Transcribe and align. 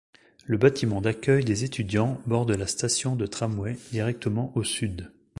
Le 0.47 0.57
bâtiment 0.57 0.99
d'accueil 0.99 1.45
des 1.45 1.63
étudiants 1.63 2.19
borde 2.25 2.49
la 2.49 2.65
station 2.65 3.15
de 3.15 3.27
tramway 3.27 3.77
directement 3.91 4.51
au 4.55 4.63
sud. 4.63 5.11